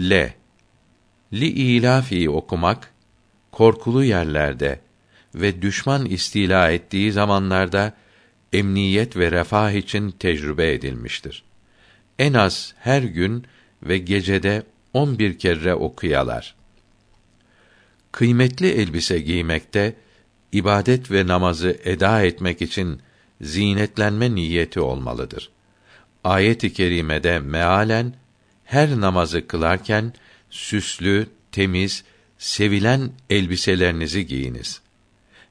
[0.00, 0.32] L.
[1.32, 2.92] Li ilafi okumak
[3.52, 4.80] korkulu yerlerde
[5.34, 7.92] ve düşman istila ettiği zamanlarda
[8.52, 11.42] emniyet ve refah için tecrübe edilmiştir.
[12.18, 13.44] En az her gün
[13.82, 16.54] ve gecede on bir kere okuyalar.
[18.12, 19.94] Kıymetli elbise giymekte,
[20.52, 23.00] ibadet ve namazı eda etmek için
[23.40, 25.50] zinetlenme niyeti olmalıdır.
[26.24, 28.19] Ayet-i kerimede mealen
[28.70, 30.12] her namazı kılarken
[30.50, 32.04] süslü, temiz,
[32.38, 34.80] sevilen elbiselerinizi giyiniz.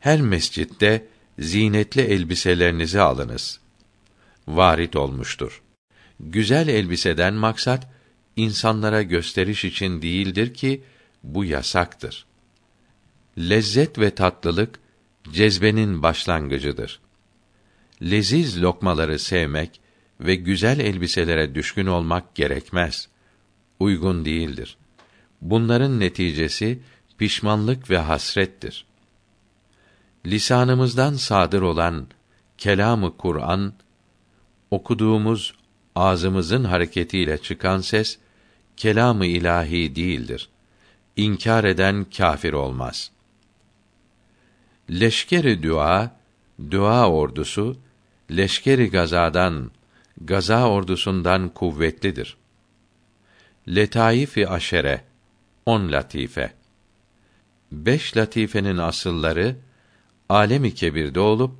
[0.00, 1.06] Her mescitte
[1.38, 3.60] zinetli elbiselerinizi alınız.
[4.48, 5.62] Varit olmuştur.
[6.20, 7.88] Güzel elbiseden maksat
[8.36, 10.82] insanlara gösteriş için değildir ki
[11.22, 12.26] bu yasaktır.
[13.38, 14.78] Lezzet ve tatlılık
[15.32, 17.00] cezbenin başlangıcıdır.
[18.02, 19.80] Leziz lokmaları sevmek
[20.20, 23.08] ve güzel elbiselere düşkün olmak gerekmez.
[23.80, 24.76] Uygun değildir.
[25.40, 26.78] Bunların neticesi
[27.18, 28.86] pişmanlık ve hasrettir.
[30.26, 32.06] Lisanımızdan sadır olan
[32.58, 33.72] kelamı Kur'an
[34.70, 35.54] okuduğumuz
[35.94, 38.18] ağzımızın hareketiyle çıkan ses
[38.76, 40.48] kelamı ilahi değildir.
[41.16, 43.10] İnkar eden kâfir olmaz.
[44.90, 46.16] Leşkeri dua,
[46.70, 47.76] dua ordusu
[48.30, 49.70] leşkeri gazadan,
[50.20, 52.36] gaza ordusundan kuvvetlidir.
[53.68, 55.04] Letaif-i aşere,
[55.66, 56.52] on latife.
[57.72, 59.56] Beş latifenin asılları
[60.28, 61.52] alemi kebirde olup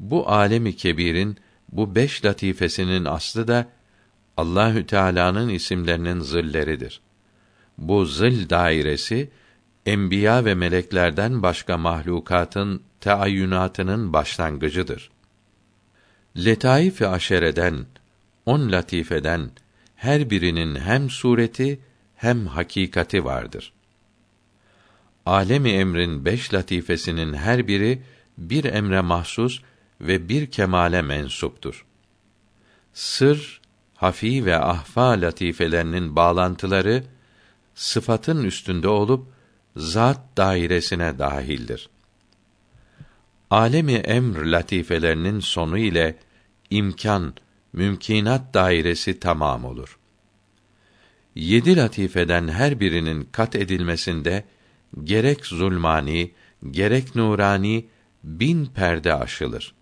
[0.00, 1.36] bu alemi kebirin
[1.72, 3.68] bu beş latifesinin aslı da
[4.36, 7.00] Allahü Teala'nın isimlerinin zilleridir.
[7.78, 9.30] Bu zil dairesi
[9.86, 15.10] enbiya ve meleklerden başka mahlukatın teayyünatının başlangıcıdır.
[16.36, 17.86] Letaif-i aşereden,
[18.46, 19.50] on latifeden
[19.96, 21.80] her birinin hem sureti
[22.16, 23.72] hem hakikati vardır.
[25.26, 28.02] Alemi emrin beş latifesinin her biri
[28.38, 29.62] bir emre mahsus
[30.00, 31.84] ve bir kemale mensuptur.
[32.92, 33.60] Sır,
[33.94, 37.04] hafi ve ahfa latifelerinin bağlantıları
[37.74, 39.28] sıfatın üstünde olup
[39.76, 41.88] zat dairesine dahildir.
[43.50, 46.16] Alemi emr latifelerinin sonu ile
[46.74, 47.34] imkan,
[47.72, 49.98] mümkinat dairesi tamam olur.
[51.34, 54.44] Yedi latifeden her birinin kat edilmesinde
[55.04, 56.30] gerek zulmani,
[56.70, 57.86] gerek nurani
[58.24, 59.74] bin perde aşılır.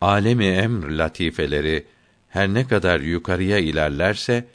[0.00, 1.86] Alemi emr latifeleri
[2.28, 4.46] her ne kadar yukarıya ilerlerse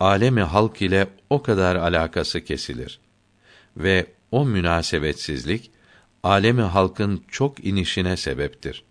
[0.00, 3.00] alemi halk ile o kadar alakası kesilir
[3.76, 5.70] ve o münasebetsizlik
[6.22, 8.84] alemi halkın çok inişine sebeptir.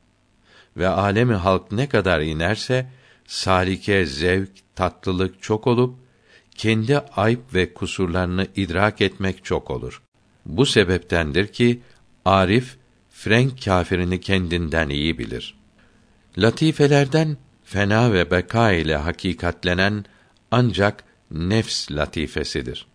[0.77, 2.89] Ve alemi halk ne kadar inerse
[3.27, 5.95] salike, zevk, tatlılık çok olup
[6.55, 10.01] kendi ayıp ve kusurlarını idrak etmek çok olur.
[10.45, 11.81] Bu sebeptendir ki
[12.25, 12.77] Arif
[13.11, 15.55] Frenk kâfirini kendinden iyi bilir.
[16.37, 20.05] Latifelerden fena ve beka ile hakikatlenen
[20.51, 22.85] ancak nefs latifesidir.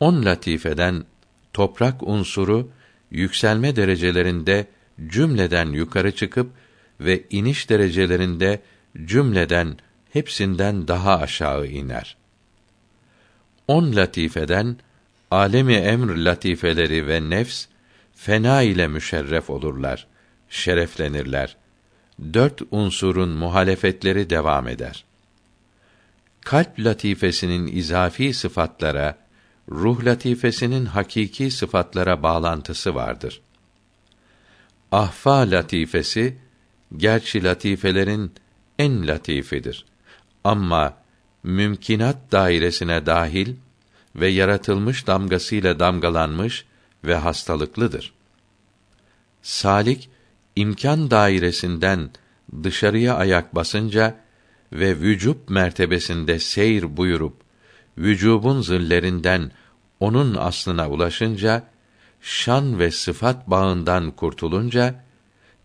[0.00, 1.04] On latifeden
[1.52, 2.70] toprak unsuru
[3.10, 4.66] yükselme derecelerinde
[5.06, 6.50] cümleden yukarı çıkıp
[7.00, 8.62] ve iniş derecelerinde
[9.04, 9.76] cümleden
[10.12, 12.16] hepsinden daha aşağı iner.
[13.68, 14.76] On latifeden
[15.30, 17.66] alemi emr latifeleri ve nefs
[18.14, 20.06] fena ile müşerref olurlar,
[20.48, 21.56] şereflenirler.
[22.32, 25.04] Dört unsurun muhalefetleri devam eder.
[26.40, 29.18] Kalp latifesinin izafi sıfatlara,
[29.70, 33.40] ruh latifesinin hakiki sıfatlara bağlantısı vardır.
[34.92, 36.38] Ahfa latifesi
[36.96, 38.32] gerçi latifelerin
[38.78, 39.84] en latifidir.
[40.44, 40.96] Ama
[41.42, 43.54] mümkinat dairesine dahil
[44.16, 46.64] ve yaratılmış damgasıyla damgalanmış
[47.04, 48.12] ve hastalıklıdır.
[49.42, 50.10] Salik
[50.56, 52.10] imkan dairesinden
[52.62, 54.16] dışarıya ayak basınca
[54.72, 57.36] ve vücub mertebesinde seyir buyurup
[57.98, 59.50] vücubun zillerinden
[60.00, 61.64] onun aslına ulaşınca
[62.20, 65.04] şan ve sıfat bağından kurtulunca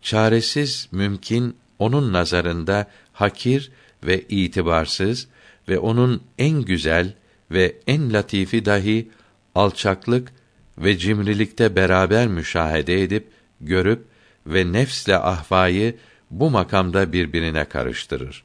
[0.01, 3.71] çaresiz mümkün onun nazarında hakir
[4.03, 5.27] ve itibarsız
[5.69, 7.13] ve onun en güzel
[7.51, 9.09] ve en latifi dahi
[9.55, 10.33] alçaklık
[10.77, 13.27] ve cimrilikte beraber müşahede edip
[13.61, 14.05] görüp
[14.47, 15.95] ve nefsle ahvayı
[16.31, 18.43] bu makamda birbirine karıştırır.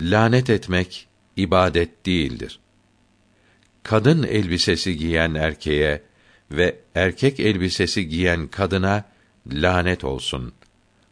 [0.00, 2.58] Lanet etmek ibadet değildir.
[3.82, 6.02] Kadın elbisesi giyen erkeğe
[6.52, 9.04] ve erkek elbisesi giyen kadına
[9.46, 10.52] lanet olsun.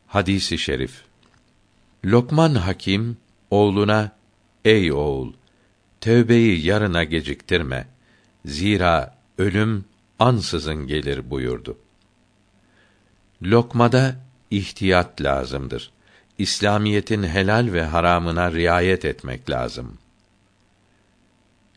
[0.06, 1.02] Hadisi şerif.
[2.04, 3.16] Lokman Hakim
[3.50, 4.12] oğluna
[4.64, 5.32] ey oğul
[6.00, 7.86] tövbeyi yarına geciktirme.
[8.44, 9.84] Zira ölüm
[10.18, 11.78] ansızın gelir buyurdu.
[13.42, 14.16] Lokmada
[14.50, 15.92] ihtiyat lazımdır.
[16.38, 19.98] İslamiyetin helal ve haramına riayet etmek lazım.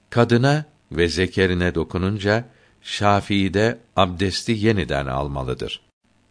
[0.09, 2.45] Kadına ve zekerine dokununca
[2.81, 5.81] Şafii'de abdesti yeniden almalıdır.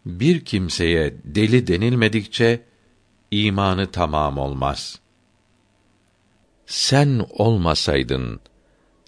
[0.07, 2.65] Bir kimseye deli denilmedikçe
[3.31, 5.01] imanı tamam olmaz.
[6.67, 8.41] Sen olmasaydın,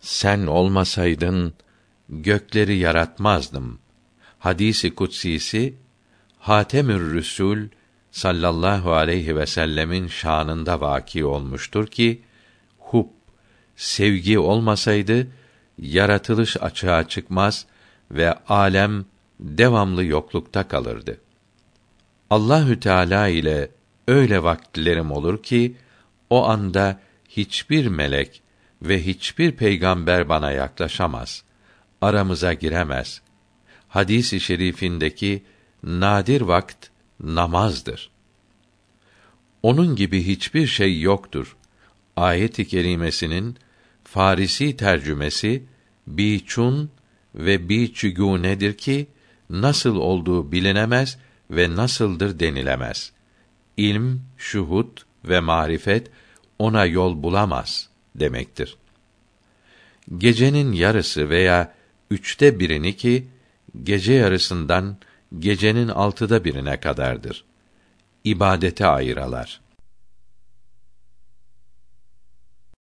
[0.00, 1.54] sen olmasaydın
[2.08, 3.78] gökleri yaratmazdım.
[4.38, 5.74] Hadisi kutsisi
[6.38, 7.58] Hatemür Rüsul
[8.10, 12.22] sallallahu aleyhi ve sellemin şanında vaki olmuştur ki
[12.78, 13.06] hub
[13.76, 15.28] sevgi olmasaydı
[15.82, 17.66] yaratılış açığa çıkmaz
[18.10, 19.04] ve alem
[19.40, 21.20] devamlı yoklukta kalırdı.
[22.30, 23.70] Allahü Teala ile
[24.08, 25.76] öyle vakitlerim olur ki
[26.30, 28.42] o anda hiçbir melek
[28.82, 31.44] ve hiçbir peygamber bana yaklaşamaz.
[32.00, 33.22] Aramıza giremez.
[33.88, 35.42] Hadis-i şerifindeki
[35.82, 36.86] nadir vakt
[37.20, 38.10] namazdır.
[39.62, 41.56] Onun gibi hiçbir şey yoktur.
[42.16, 43.56] Ayet-i kerimesinin
[44.04, 45.64] Farisi tercümesi
[46.06, 46.90] biçun
[47.34, 49.06] ve biçügû nedir ki
[49.50, 51.18] nasıl olduğu bilinemez
[51.50, 53.12] ve nasıldır denilemez.
[53.76, 56.10] İlm, şuhut ve marifet
[56.58, 58.76] ona yol bulamaz demektir.
[60.18, 61.74] Gecenin yarısı veya
[62.10, 63.26] üçte birini ki
[63.82, 64.96] gece yarısından
[65.38, 67.44] gecenin altıda birine kadardır.
[68.24, 69.61] İbadete ayıralar.